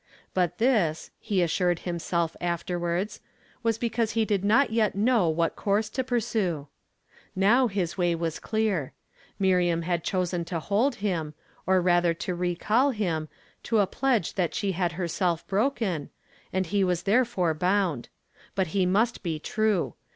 [0.35, 3.19] Bnt tins, he assui^d himself afterwards,
[3.61, 6.65] was be eause he did not yet know what course to pu..ne.
[7.35, 8.93] Now us way was clear.
[9.37, 11.35] Miriam had chosen to hold hun,
[11.67, 13.29] or rather to recall him,
[13.61, 16.09] to a pledge that she had herself broken,
[16.51, 18.09] and he was' thLfore bound;
[18.55, 19.93] but he must be true.